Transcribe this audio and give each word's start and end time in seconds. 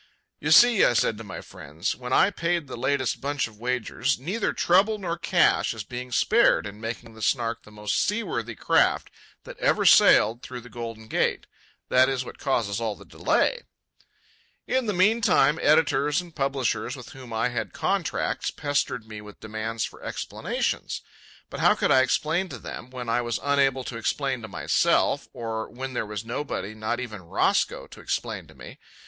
"You 0.39 0.49
see," 0.49 0.83
I 0.83 0.93
said 0.93 1.19
to 1.19 1.23
my 1.23 1.41
friends, 1.41 1.95
when 1.95 2.11
I 2.11 2.31
paid 2.31 2.65
the 2.65 2.75
latest 2.75 3.21
bunch 3.21 3.47
of 3.47 3.59
wagers, 3.59 4.17
"neither 4.17 4.51
trouble 4.51 4.97
nor 4.97 5.15
cash 5.15 5.75
is 5.75 5.83
being 5.83 6.11
spared 6.11 6.65
in 6.65 6.81
making 6.81 7.13
the 7.13 7.21
Snark 7.21 7.61
the 7.61 7.71
most 7.71 8.01
seaworthy 8.03 8.55
craft 8.55 9.11
that 9.43 9.59
ever 9.59 9.85
sailed 9.85 10.37
out 10.37 10.41
through 10.41 10.61
the 10.61 10.71
Golden 10.71 11.07
Gate—that 11.07 12.09
is 12.09 12.25
what 12.25 12.39
causes 12.39 12.81
all 12.81 12.95
the 12.95 13.05
delay." 13.05 13.61
In 14.65 14.87
the 14.87 14.93
meantime 14.93 15.59
editors 15.61 16.19
and 16.19 16.35
publishers 16.35 16.95
with 16.95 17.09
whom 17.09 17.31
I 17.31 17.49
had 17.49 17.71
contracts 17.71 18.49
pestered 18.49 19.05
me 19.07 19.21
with 19.21 19.39
demands 19.39 19.85
for 19.85 20.01
explanations. 20.01 21.03
But 21.51 21.59
how 21.59 21.75
could 21.75 21.91
I 21.91 22.01
explain 22.01 22.49
to 22.49 22.57
them, 22.57 22.89
when 22.89 23.07
I 23.07 23.21
was 23.21 23.39
unable 23.43 23.83
to 23.83 23.97
explain 23.97 24.41
to 24.41 24.47
myself, 24.47 25.27
or 25.31 25.69
when 25.69 25.93
there 25.93 26.07
was 26.07 26.25
nobody, 26.25 26.73
not 26.73 26.99
even 26.99 27.21
Roscoe, 27.21 27.85
to 27.85 28.01
explain 28.01 28.47
to 28.47 28.55
me? 28.55 28.79